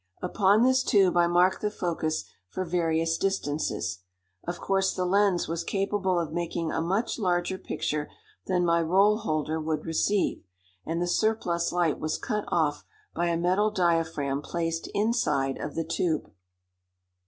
[0.23, 3.99] Upon this tube I marked the focus for various distances.
[4.47, 8.09] Of course the lens was capable of making a much larger picture
[8.47, 10.43] than my roll holder would receive,
[10.87, 12.83] and the surplus light was cut off
[13.13, 16.31] by a metal diaphragm placed inside of the tube.